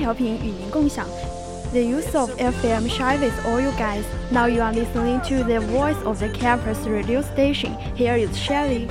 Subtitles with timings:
[0.00, 1.06] 调频与您共享。
[1.72, 4.02] The use of FM shy with all you guys.
[4.32, 7.76] Now you are listening to the voice of the campus radio station.
[7.94, 8.88] Here is Shelly.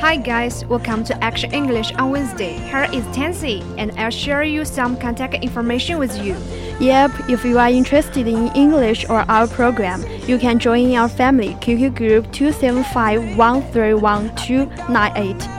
[0.00, 2.58] Hi guys, welcome to Action English on Wednesday.
[2.58, 6.36] Here is Tansy, and I'll share you some contact information with you.
[6.80, 11.54] Yep, if you are interested in English or our program, you can join our family
[11.60, 15.51] QQ group 275 131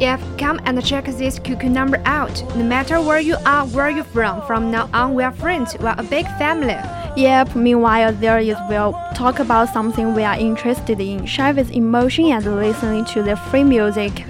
[0.00, 2.42] if come and check this QQ number out.
[2.56, 5.76] No matter where you are, where you're from, from now on we are friends.
[5.78, 6.78] We are a big family.
[7.16, 11.26] Yep, meanwhile there is we'll talk about something we are interested in.
[11.26, 14.24] Share with emotion and listening to the free music.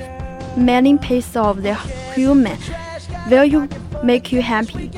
[0.57, 1.75] Many pieces of the
[2.15, 2.59] human.
[3.31, 3.69] Will you
[4.03, 4.91] make you happy?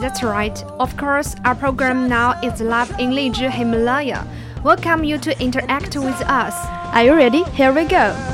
[0.00, 0.62] That's right.
[0.78, 4.26] Of course, our program now is live in Lizhi Himalaya.
[4.62, 6.54] Welcome you to interact with us.
[6.94, 7.42] Are you ready?
[7.54, 8.33] Here we go.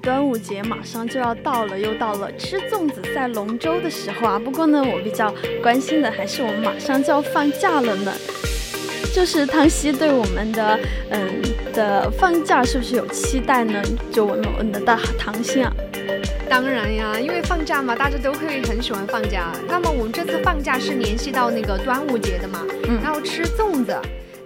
[0.00, 4.38] 端午节马上就要到了，又到了吃粽子、赛龙舟的时候啊。
[4.38, 8.12] 不过呢，我比较关心的还是我们马上就要放假了呢。
[9.14, 10.78] 就是汤溪对我们的
[11.10, 11.42] 嗯
[11.74, 13.82] 的放假是不是有期待呢？
[14.12, 15.72] 就我们的大唐溪啊。
[16.48, 19.52] 当然呀，因为放假嘛，大家都会很喜欢放假。
[19.68, 22.64] 那么我们这次放假是联系到那个端午节的嘛，
[23.02, 23.96] 然后吃粽子。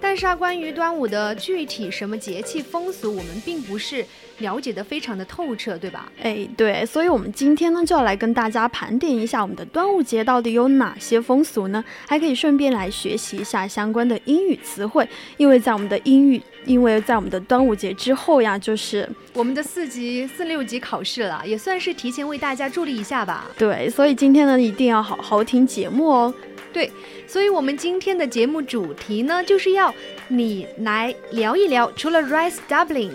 [0.05, 4.05] 但是啊，关于端午的具体什么节气风俗，我们并不是
[4.41, 6.13] 了解的非常的透彻，对吧？
[6.21, 11.83] 哎，对，所以我们今天呢就要来跟大家盘点一下我们的端午节到底有哪些风俗呢？
[12.07, 23.51] 还可以顺便来学习一下相关的英语词汇，因为在我们的英语，因为在我们的端午节之后呀，就是我们的四级、四六级考试了，也算是提前为大家助力一下吧。
[23.57, 26.35] 对，所以今天呢一定要好好听节目哦。
[26.75, 26.91] 对，
[27.29, 29.95] 所以我们今天的节目主题呢，就是要
[30.27, 33.13] 你来聊一聊，除了 rice doubling，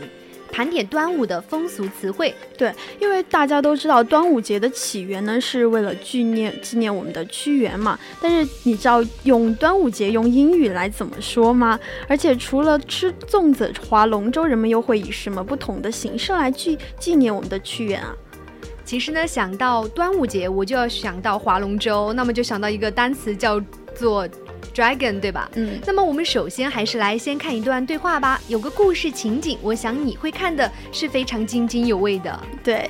[0.49, 2.33] 盘点端午的风俗词汇。
[2.57, 7.99] 对，因为大家都知道端午节的起源呢，是为了纪念纪念我们的屈原嘛。
[8.21, 11.77] 但是你知道用端午节用英语来怎么说吗？
[12.07, 18.15] 而且除了吃粽子、划龙舟，人们又会以什么不同的形式来纪纪念我们的屈原啊？
[18.89, 23.61] 其实呢，想到端午节，我就要想到划龙舟，那么就想到一个单词叫
[23.93, 24.27] 做
[24.73, 25.47] dragon，对吧？
[25.53, 25.79] 嗯。
[25.85, 32.39] 那么我们首先还是来先看一段对话吧，有个故事情景，我想你会看的是非常津津有味的。
[32.63, 32.89] 对。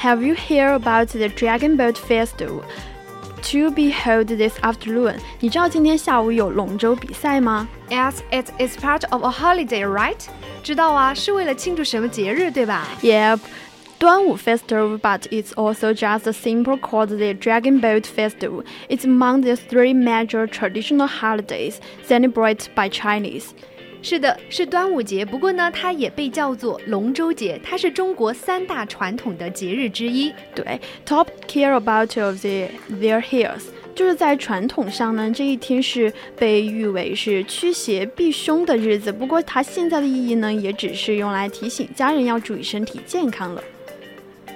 [0.00, 2.62] Have you heard about the Dragon Boat Festival
[3.42, 5.16] to be held this afternoon？
[5.38, 10.16] 你知道今天下午有龙舟比赛吗？As it is part of a holiday, right？
[10.62, 13.40] 知道啊，是为了庆祝什么节日，对吧？Yep。
[14.04, 18.62] Duanwu Festival, but it's also just a simple called the Dragon Boat Festival.
[18.90, 23.46] It's among the three major traditional holidays celebrated by Chinese.
[24.02, 25.24] 是的，是端午节。
[25.24, 30.30] 不过呢，它也被叫做龙舟节，它是中国三大传统的节日之一。
[30.54, 33.62] 对，Top care about of the their heels，
[33.94, 39.10] 就是在传统上呢，这一天是被誉为是驱邪避凶的日子。
[39.10, 43.64] 不过它现在的意义呢，也只是用来提醒家人要注意身体健康了。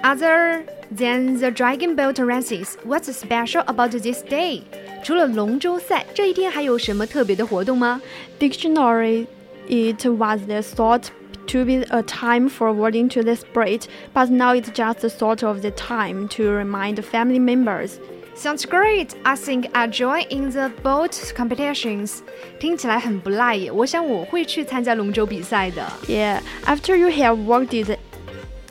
[0.02, 2.76] Other Then the Dragon Boat races.
[2.84, 4.62] What's special about this day?
[5.02, 8.00] 除了龙舟赛，这一天还有什么特别的活动吗？
[8.38, 9.26] Dictionary,
[9.68, 11.08] it was the thought
[11.46, 15.60] to be a time forwarding to the spirit, but now it's just a sort of
[15.60, 17.98] the time to remind family members.
[18.36, 19.14] Sounds great.
[19.22, 22.18] I think I join in the boat competitions.
[22.58, 25.86] 听起来很不赖耶，我想我会去参加龙舟比赛的。
[26.08, 27.96] Yeah, after you have worked it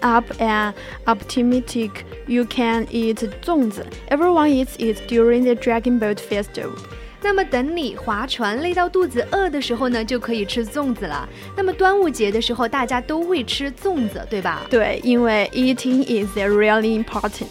[0.03, 0.75] up and
[1.06, 3.85] optimistic, you can eat 粽子.
[4.09, 6.77] Everyone eats it during the Dragon Boat Festival.
[7.21, 11.27] 那么等你划船累到肚子饿的时候呢，就可以吃粽子了。
[11.56, 14.62] 那么端午节的时候，大家都会吃粽子，对吧？
[14.69, 17.48] 对，因为 eating is a really important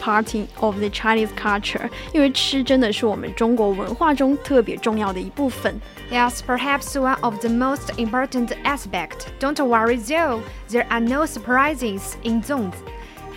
[0.00, 5.80] part of the Chinese culture，因为吃真的是我们中国文化中特别重要的一部分。
[6.12, 9.26] Yes, perhaps one of the most important aspect.
[9.40, 10.40] Don't worry though,
[10.70, 12.76] there are no surprises in 粽子。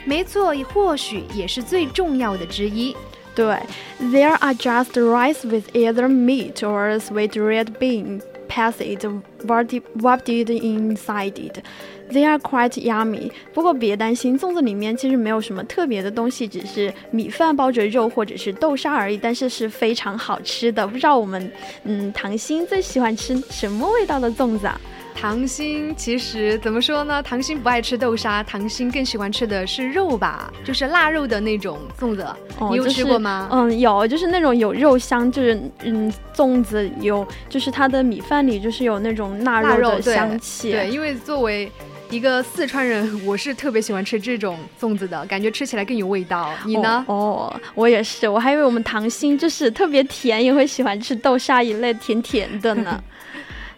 [0.06, 2.96] 没错，或许也是最重要的之一。
[3.37, 3.57] 对
[4.01, 11.59] ，There are just rice with either meat or sweet red bean, pasted, wrapped inside it.
[12.11, 13.31] They are quite yummy.
[13.53, 19.19] 不过别担心，粽子里面其实没有什么特别的东西，只是米饭包着肉或者是豆沙而已。
[19.19, 20.87] 但是是非常好吃的。
[20.87, 21.53] 不知道我们，
[21.85, 24.81] 嗯，唐心最喜欢吃什么味道的粽子啊？
[25.19, 27.23] 唐心其实怎么说呢？
[27.23, 32.25] 糖心不爱吃豆沙，糖心更喜欢吃的是肉吧，就是腊肉的那种粽子。
[32.71, 33.49] 你有吃过吗？
[33.51, 40.71] 嗯，有，就是那种有肉香，就是嗯，粽子有，就是它的米饭里就是有那种腊肉的香气。
[40.71, 41.73] 对，因为作为
[42.11, 46.53] 一个四川人，我是特别喜欢吃这种粽子的，感觉吃起来更有味道。
[46.67, 47.05] 你呢？
[47.09, 53.03] 哦，我也是，我还以为我们糖心就是特别甜，也会喜欢吃豆沙一类甜甜的呢。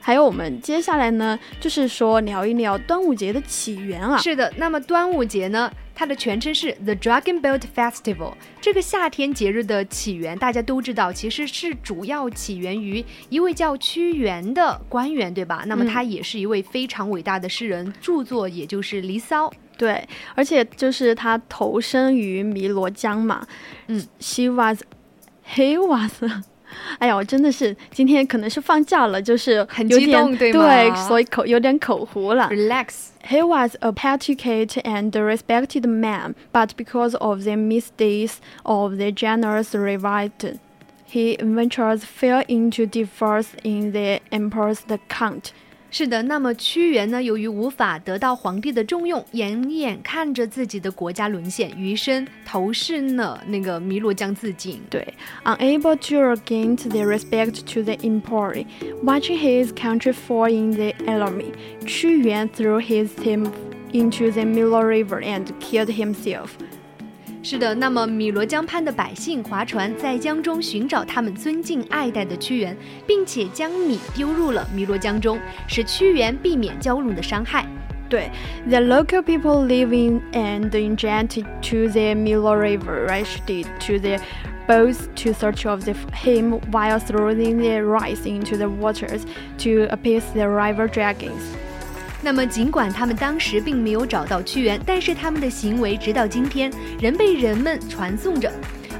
[0.09, 4.17] 还有我们接下来呢，就是说聊一聊端午节的起源啊。
[4.17, 8.33] 是的，那么端午节呢，它的全称是 The Dragon Boat Festival。
[8.59, 15.65] 这个夏天节日的起源，大家都知道，其实是主要起源于一位叫屈原的官员，对吧？
[15.67, 19.51] 那么他也是一位非常伟大的诗人，著作也就是《离骚》。
[19.77, 23.47] 对，而且就是他投身于汨罗江嘛。
[23.89, 24.81] 嗯，She was,
[25.55, 26.25] he was.
[26.98, 30.66] 哎呀，我真的是今天可能是放假了，就是很激动，对吗？
[30.66, 32.50] 对，所以口有点口糊了。
[32.50, 33.10] Relax.
[33.28, 39.74] He was a patriotic and respected man, but because of the misdeeds of the generous
[39.74, 40.58] revolt,
[41.08, 45.52] he eventually fell into disgrace in the emperor's account.
[45.91, 47.23] 是的，那么屈原呢？
[47.23, 54.83] 由于无法得到皇帝的重用，眼眼看着自己的国家沦陷，余生投身了那个汨罗江自尽。
[54.91, 55.15] 对
[55.45, 58.65] ，unable to regain the respect to the emperor,
[59.03, 61.53] watching his country fall in the enemy,
[61.87, 63.51] 屈原 threw his team
[63.93, 66.51] into the Milo River and killed himself.
[67.42, 72.76] 是的，那么汨罗江畔的百姓划船在江中寻找他们尊敬爱戴的屈原，
[73.06, 75.38] 并且将米丢入了汨罗江中，
[75.68, 77.66] 使屈原避免蛟龙的伤害。
[78.10, 78.30] 对，
[78.70, 84.20] the local people living and enchanted to the Milo River rushed to the
[84.68, 89.24] boats to search of the him while throwing the rice into the waters
[89.58, 91.42] to appease the river dragons.
[92.21, 96.71] 那么，尽管他们当时并没有找到屈原，但是他们的行为直到今天
[97.01, 98.53] 仍被人们传颂着。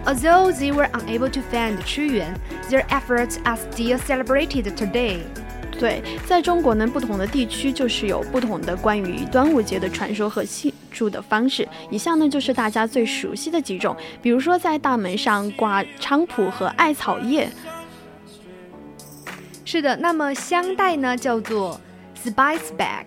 [0.07, 2.33] Although they were unable to find 屈原
[2.71, 5.19] ，their efforts are still celebrated today。
[5.79, 11.69] 对，在中国呢，不同的地区就是有不同的关于端午节的传说和庆祝的方式。
[11.91, 17.51] 以下呢就是大家最熟悉的几种，比如说在大门上挂菖蒲和艾草叶。
[19.65, 21.79] 是的，那么香袋呢叫做。
[22.25, 23.05] Spice bag，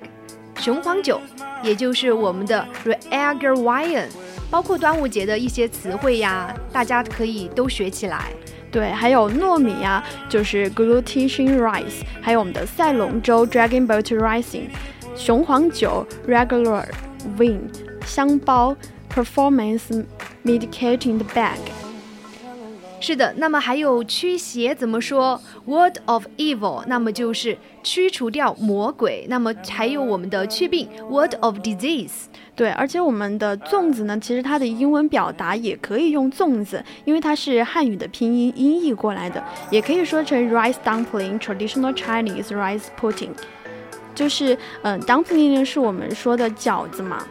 [0.59, 1.19] 雄黄酒，
[1.61, 4.07] 也就是我们的 Reager wine，
[4.49, 8.31] 包括端午节的一些词汇呀，大家可以都学起来。
[8.71, 14.69] 对，还有糯米呀，就是 glutinous rice，还有我们的赛龙舟 Dragon Boat Racing，
[15.15, 16.85] 雄黄酒 Regular
[17.37, 17.69] wine，
[18.05, 18.75] 香包
[19.13, 20.05] Performance
[20.45, 21.59] medicating bag。
[23.01, 29.25] 是的，那么还有驱邪怎么说？Word of evil，那么就是驱除掉魔鬼。
[29.27, 32.25] 那么还有我们的祛病，Word of disease。
[32.55, 43.31] 对，而且我们的粽子呢，其实它的英文表达也可以用粽子，因为它是汉语的拼音音译过来的，也可以说成 rice dumpling，traditional Chinese rice pudding。
[44.13, 47.25] 就是嗯，dumpling 呢是我们说的饺子嘛。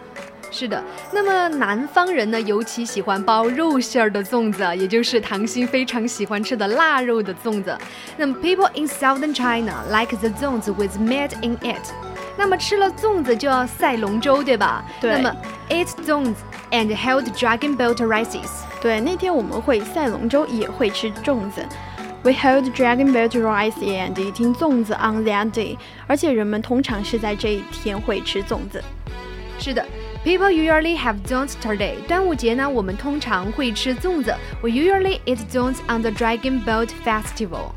[0.50, 7.76] 是的，那么南方人呢，尤其喜欢包肉馅儿的粽子，也就是唐鑫非常喜欢吃的腊肉的粽子。
[8.16, 11.92] 那么，people in southern China like the 粽子 with meat in it。
[12.37, 14.85] 那么吃了粽子就要赛龙舟，对吧？
[15.00, 15.12] 对。
[15.12, 15.37] 那么
[15.69, 18.49] ，eat 粽子 and held dragon boat races.
[18.83, 21.64] 对，那天我们会赛龙舟，也会吃粽子。
[22.23, 28.83] We held dragon boat rice and eating 粽子 on that day，而且人们通常是在这一天会吃粽子。
[29.59, 29.85] 是的
[30.24, 31.95] ，People usually have don'ts today。
[32.07, 34.35] 端午节呢，我们通常会吃粽子。
[34.62, 37.74] We usually eat don'ts on the dragon boat festival。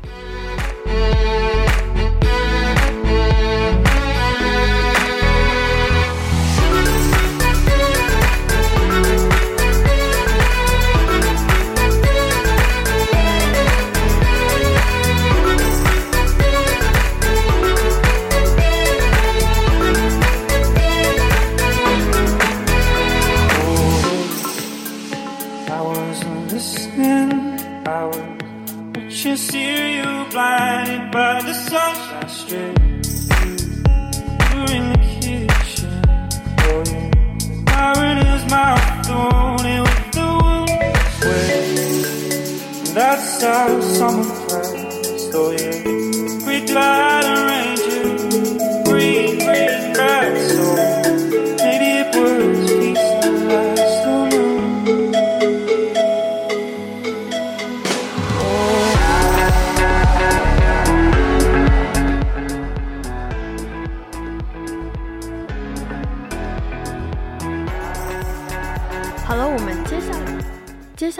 [43.44, 47.13] just someone else, so yeah, we glide.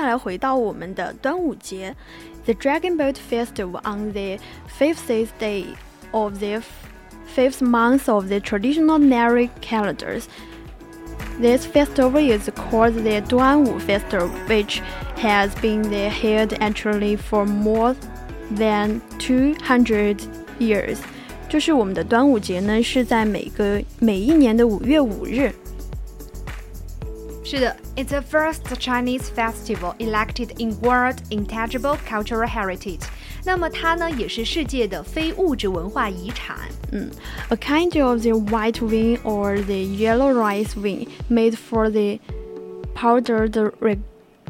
[0.04, 1.96] 下来回到我们的端午节，
[2.46, 5.66] The Dragon Boat Festival on the fifth day
[6.10, 6.64] of the
[7.36, 10.24] fifth month of the traditional Nari calendars.
[11.40, 14.82] This festival is called the Duanwu Festival, which
[15.18, 17.96] has been there held actually for more
[18.52, 20.18] than 200
[20.58, 20.98] years.
[21.48, 25.54] 就是我们的端午节呢，是在每个每一年的五月五日。
[27.44, 33.02] 是的，It's the first Chinese festival elected in World Intangible Cultural Heritage。
[33.46, 36.58] 那么它呢，也是世界的非物质文化遗产。
[36.92, 37.10] 嗯，
[37.50, 42.20] a kind of the white wine or the yellow rice wine made for the
[42.94, 44.00] powdered reg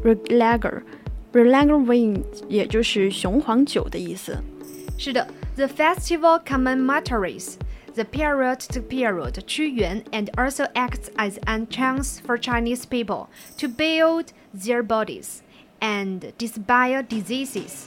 [0.03, 4.35] reglager。reglager wine 也就是雄黄酒的意思。
[4.97, 5.25] 是的，
[5.55, 7.53] The festival commemorates
[7.95, 13.67] the period to period 屈原 and also acts as a chance for Chinese people to
[13.67, 15.41] build their bodies
[15.79, 17.85] and dispel diseases.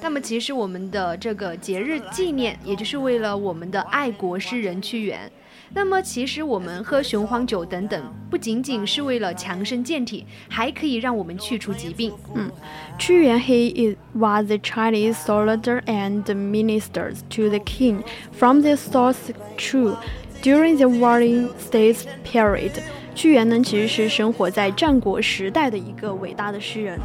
[0.00, 5.30] 那么，其实我们的这个节日纪念，也就是为了我们的爱国诗人屈原。
[5.73, 12.11] 那么，其实我们喝雄黄酒等等，不仅仅是为了强身健体，还可以让我们去除疾病。
[12.33, 12.49] 嗯，
[12.97, 19.95] 屈原 he is was the Chinese soldier and ministers to the king from the South Chu
[20.41, 22.71] during the warring states period。
[23.13, 26.99] 屈原呢，其实是生活在战国时代的一个伟大的诗人。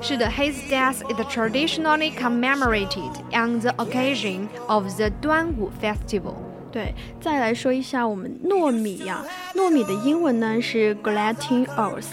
[0.00, 6.34] 是的，His death is traditionally commemorated on the occasion of the 端午 festival。
[6.72, 9.24] 对，再来说一下我们糯米呀、
[9.54, 12.06] 糯米的英文呢是 gluten earth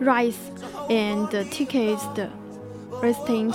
[0.00, 0.36] rice
[0.88, 2.30] and tickets 的
[3.02, 3.54] restant，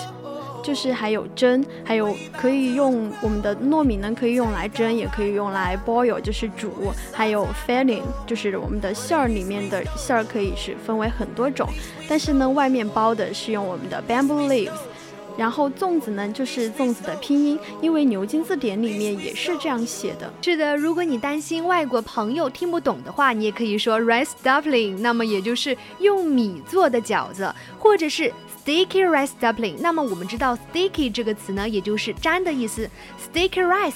[0.62, 11.68] 就是还有蒸，还有可以用我们的糯米呢可以用来蒸，也可以用来 boil，就是煮，还有 filling，就是我们的馅儿里面的馅儿可以是分为很多种，
[12.08, 14.72] 但是呢外面包的是用我们的 bamboo leaves。
[15.36, 20.32] 然后粽子呢，就是粽子的拼音，因为牛津字典里面也是这样写的。
[20.42, 28.32] 是的，如果你担心外国朋友听不懂的话，你也可以说 rice dumpling，那么也就是用米做的饺子，或者是
[28.64, 29.76] sticky rice dumpling。
[29.80, 32.88] 那么我们知道 sticky 这个词呢，也就是粘的意思
[33.32, 33.94] ，sticky rice。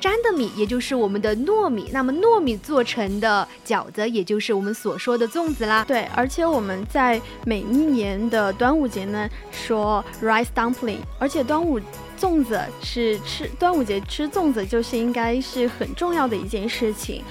[0.00, 5.84] 粘的米，也就是我们的糯米，那么糯米做成的饺子，也就是我们所说的粽子啦。
[5.86, 11.80] 对，而且我们在每一年的端午节呢，说 rice dumpling，而且端午
[12.18, 17.22] 粽子是吃端午节吃粽子，就是应该是很重要的一件事情。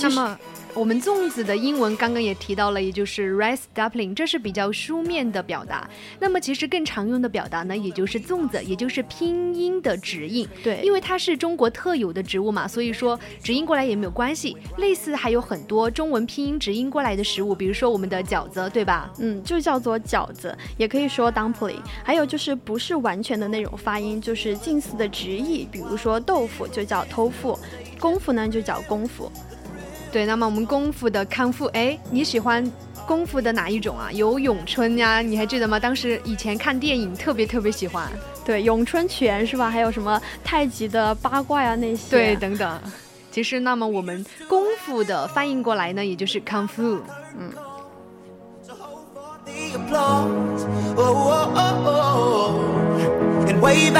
[0.00, 0.38] 那么。
[0.74, 5.88] 我们粽子的英文刚刚也提到了，也就是 rice dumpling，这是比较书面的表达。
[6.20, 10.48] 那么其实更常用的表达呢，也就是粽子，也就是拼音的直译。
[10.62, 14.56] 对，因为它是中国特有的植物嘛，所以说直译过来也没有关系。
[14.76, 19.10] 类似还有很多中文拼音直译过来的食物，比如说我们的饺子，对吧？
[19.18, 21.82] 嗯，就叫做饺子，也可以说 dumpling。
[22.04, 27.58] 还有就是不是完全的那种发音，就是近似的直译，比如说豆腐就叫偷富，
[27.98, 29.30] 功夫呢就叫功夫。
[30.10, 32.64] 对，那么我们功夫的康复，哎，你喜欢
[33.06, 34.10] 功夫的哪一种啊？
[34.12, 35.78] 有咏春呀，你还记得吗？
[35.78, 38.08] 当时以前看电影特别特别喜欢。
[38.44, 39.70] 对，咏春拳是吧？
[39.70, 42.10] 还有什么太极的八卦呀那些。
[42.10, 42.80] 对，等等。
[43.30, 46.98] 其其实，那么我们功夫的翻译过来呢，也就是 kung fu。
[47.38, 47.52] 嗯。
[53.60, 53.90] 回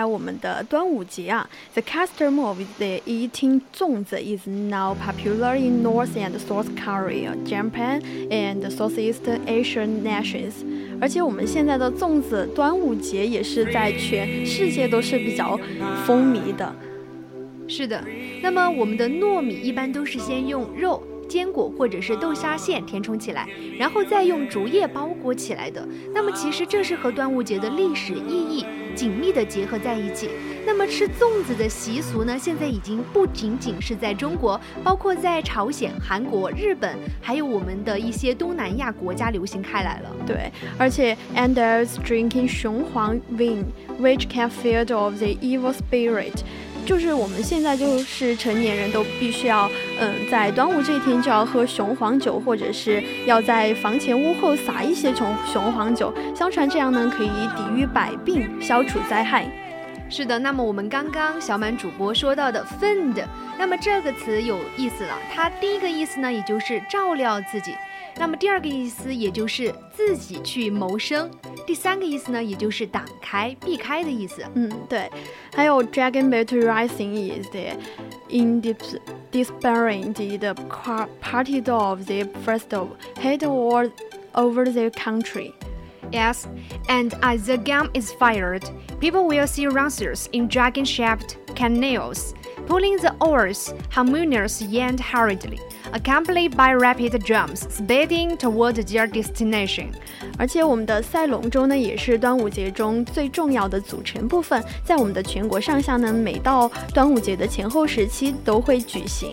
[0.00, 8.00] 来我们的端午节啊，The custom of the eating 粽子 is now popular in North and South Korea, Japan,
[8.30, 10.54] and Southeast Asian nations。
[11.02, 15.60] 而且我们现在的粽子端午节也是在全世界都是比较
[16.06, 16.74] 风靡的。
[17.68, 18.02] 是的，
[18.40, 21.02] 那么我们的糯米一般都是先用肉。
[21.30, 25.86] 坚果或者是豆沙馅填充起来，然后再用竹叶包裹起来的。
[26.12, 30.28] 那么其实这是和端午节的历史意义紧密的结合在一起。
[30.66, 40.10] 那么吃粽子的习俗呢，现在已经不仅仅是在中国，包括在朝鲜、韩国、日本，还有我们的一些东南亚国家流行开来了。
[40.26, 43.64] 对，而且 Anders drinking 雄黄 wine
[43.98, 46.42] which can feed of the evil spirit。
[46.90, 49.70] 就是我们现在就是成年人都必须要，
[50.00, 56.12] 嗯，在端午这一天就要喝雄黄酒，或者是要在房前屋后撒一些雄雄黄酒。
[56.34, 59.46] 相传这样呢可以抵御百病，消除灾害。
[60.08, 63.24] 是的，那么我们刚刚小满主播说到的 “fend”，
[63.56, 65.16] 那么这个词有意思了。
[65.32, 67.76] 它第一个意思呢，也就是照料自己。
[68.16, 71.28] 那么第二个意思，也就是自己去谋生；
[71.69, 74.45] 第三个意思呢，也就是挡开、避开的意思。
[74.53, 75.09] 嗯，对。
[75.55, 77.77] 还有 Dragon Battle Rising is the
[78.29, 80.53] indisparate the
[81.21, 82.89] party of the first of
[83.19, 83.89] hate war
[84.33, 85.53] over the country.
[86.11, 86.45] Yes,
[86.87, 88.63] and as the gun is fired,
[88.99, 92.35] people will see racers in dragon-shaped canoes,
[92.66, 95.58] pulling the oars harmoniously and hurriedly
[95.92, 99.88] accompanied by rapid drums, speeding toward their destination.
[100.38, 109.32] 而且我们的赛龙舟呢，也是端午节中最重要的组成部分，在我们的全国上下呢，每到端午节的前后时期都会举行。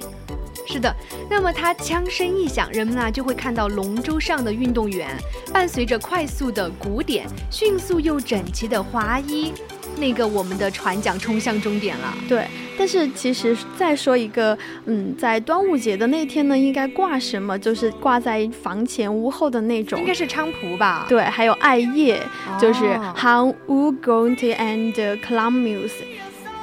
[0.69, 0.93] 是的，
[1.29, 5.15] 那么它枪声一响，人们呢就会看到龙舟上的运动员，
[5.53, 9.53] 伴随着快速的鼓点，迅速又整齐的划一。
[9.97, 12.45] 那个我们的船桨冲向终点了，对。
[12.80, 17.58] 但是其实再说一个，嗯，在端午节的那天呢，应该挂什么？
[17.58, 21.08] 就是挂在房前屋后的那种，应该是菖蒲吧？
[21.10, 22.21] 对，还有艾叶，
[22.62, 22.84] 就是
[23.15, 25.89] How would go to and clam muse，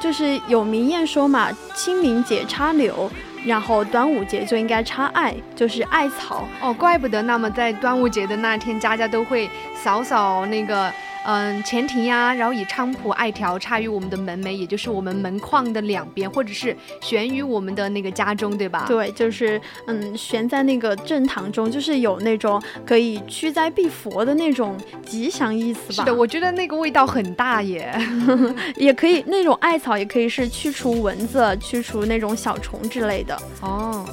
[0.00, 3.10] 就是有名谚说嘛，清明节插柳，
[3.44, 6.46] 然后端午节就应该插艾，就是艾草。
[6.60, 7.20] 哦，怪不得。
[7.22, 9.50] 那么在端午节的那天，家家都会
[9.82, 10.92] 扫扫那个。
[11.24, 18.84] 嗯，前庭呀，然后以菖蒲艾条插于我们的门楣，也就是我们门框的两边，或者是悬于我们的那个家中，对吧？
[18.86, 25.94] 对，就是嗯，悬在那个正堂中，就是有那种可以驱灾避佛的那种吉祥意思吧？
[25.94, 27.94] 是的，我觉得那个味道很大耶，
[28.76, 34.04] 也可以那种艾草也可以是去除蚊子、去除那种小虫之类的哦。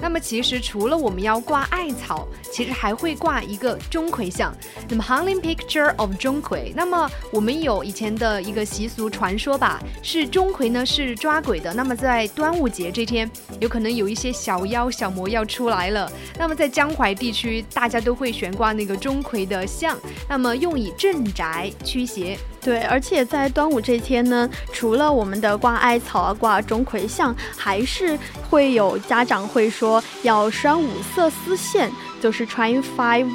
[0.00, 4.54] 那么其实除了我们要挂艾草，其实还会挂一个钟馗像。
[4.88, 6.72] 那么 hanging picture of 钟馗。
[6.74, 11.72] 那么我们有以前的一个习俗传说吧，是钟馗呢是抓鬼的。
[11.74, 13.30] 那么在端午节这天，
[13.60, 16.10] 有可能有一些小妖小魔要出来了。
[16.38, 22.38] 那么在江淮地区，大家都会悬挂那个钟馗的像，那么用以镇宅驱邪。
[22.60, 28.18] 对，而且在端午这天呢，除了我们的挂艾草啊、挂钟馗像，还是
[28.50, 31.90] 会有家长会说要拴五色丝线，
[32.20, 33.26] 就是 trying five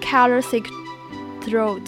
[0.00, 0.64] color silk
[1.44, 1.82] thread。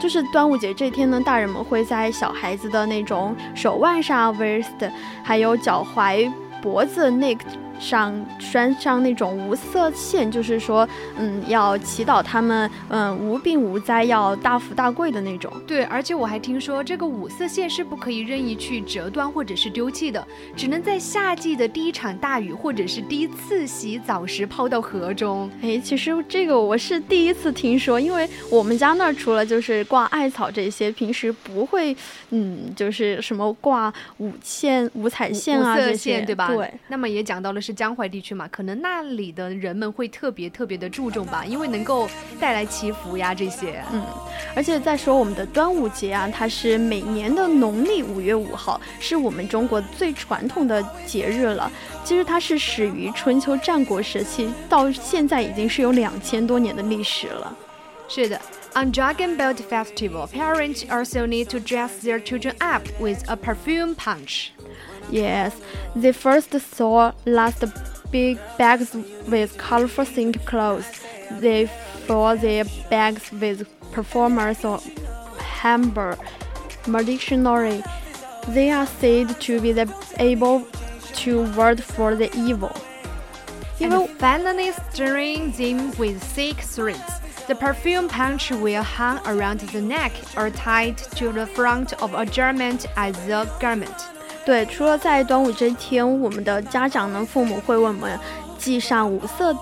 [0.00, 4.90] 就是端午节这天呢，大人们会在小孩子的那种手腕上 wrist，
[5.22, 7.38] 还有脚踝、脖子 neck
[7.80, 15.50] 上拴上那种无色线，就是说，嗯，要祈祷他们，嗯，无病无灾，要大富大贵的那种。
[15.66, 25.50] 对，而且我还听说这个五色线是不可以任意去折断或者是丢弃的，只能在夏季的第一场大雨或者是第一次洗澡时抛到河中。
[25.62, 31.96] 哎，其实这个我是第一次听说，因为我们家那儿除了就是挂艾草这些，平时不会，
[32.30, 36.48] 嗯，就是什么挂五线、五彩线啊这些，对吧？
[36.48, 36.70] 对。
[36.88, 43.82] 那么也讲到了是江淮地区嘛，可能那里的人们会特别特别的注重吧，因为能够带来祈福呀这些。
[43.92, 44.02] 嗯，
[44.54, 51.70] 而且再说我们的端午节啊，它是每年的农历五月五号，是我们中国最传统的节日了。
[52.04, 57.56] 其实它是始于春秋战国时期，到现在已经是有两千多年的历史了。
[58.08, 58.40] 是的。
[58.72, 64.50] On Dragon Boat Festival, parents also need to dress their children up with a perfume punch.
[65.10, 65.60] Yes,
[65.96, 67.64] they first saw last
[68.10, 68.94] big bags
[69.28, 70.88] with colorful themed clothes.
[71.40, 71.66] They
[72.06, 74.80] fill their bags with performers or
[75.38, 76.22] hamburger.
[76.84, 77.82] Traditionally,
[78.48, 80.66] they are said to be the able
[81.14, 82.74] to ward for the evil.
[83.80, 87.20] And finally, stirring them with thick threads.
[87.48, 92.24] The perfume punch will hang around the neck or tied to the front of a
[92.26, 93.96] garment as a garment.
[94.44, 98.18] 对，除了在端午这一天，我们的家长呢，父母会为我们
[98.58, 99.56] 系上五色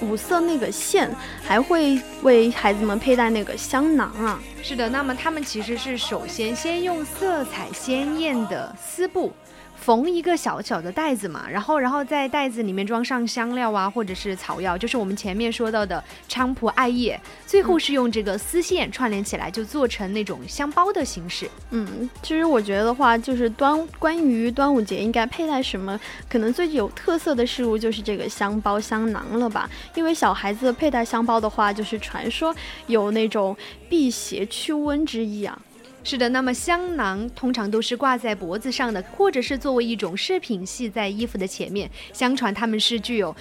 [0.00, 1.10] 五色那个线，
[1.42, 4.38] 还会为孩子们佩戴那个香囊啊。
[4.62, 9.32] 是的，那么他们其实是首先先用色彩鲜艳的丝布。
[9.80, 21.48] 缝一个小小的袋子嘛，然后，然后在袋子里面装上香料啊，或者是草药，就是我们前面说到的菖蒲、艾叶，最后是用这个丝线串联起来，就做成那种香包的形式。
[21.70, 29.70] 嗯，其实我觉得的话，就是端关于端午节应该佩戴什么，可能最有特色的事物就是这个香包、香囊了吧？
[29.94, 32.54] 因为小孩子佩戴香包的话，就是传说
[32.88, 33.56] 有那种
[33.88, 35.58] 辟邪驱瘟之意啊。
[36.04, 41.90] 是的，那么香囊通常都是挂在脖子上的，或者是作为一种饰品系在衣服的前面。
[42.12, 43.34] 相传它们是具有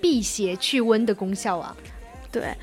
[0.00, 1.76] 辟邪去瘟的功效啊。
[2.30, 2.54] 对。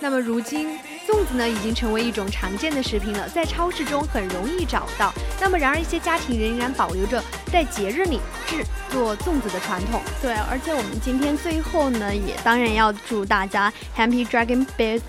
[0.00, 5.12] 那么如今，粽子呢已经成为一种常见的食品了，在超市中很容易找到。
[5.38, 10.00] 那么然而，一些家庭仍然保留着在节日里制作粽子的传统。
[10.22, 15.02] 对，而且我们今天最后呢，也当然要祝大家 Happy Dragon Boat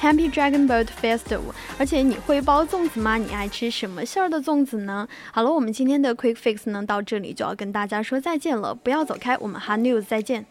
[0.00, 1.52] Happy Dragon Boat Festival。
[1.78, 3.16] 而且你会包粽子吗？
[3.16, 5.06] 你爱吃什么馅儿的粽子呢？
[5.32, 10.46] 好了，我们今天的 Quick Fix 呢到这里就要跟大家说再见了，不要走开，我们 Hot News 再见。